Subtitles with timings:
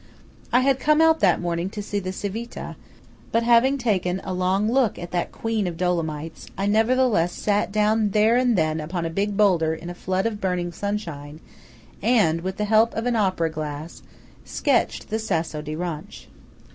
[0.51, 2.75] I had come out that morning to see the Civita;
[3.31, 8.09] but, having taken a long look at that Queen of Dolomites, I nevertheless sat down
[8.09, 11.39] there and then upon a big boulder in a flood of burning sunshine,
[12.01, 14.01] and, with the help of an opera glass,
[14.43, 16.25] sketched the Sasso di Ronch.